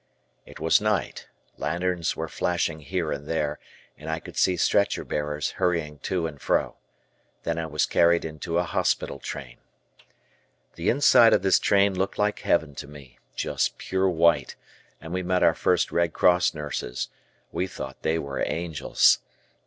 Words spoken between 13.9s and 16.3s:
white, and we met our first Red